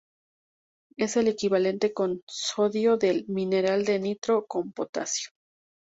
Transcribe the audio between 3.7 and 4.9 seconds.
de nitro -con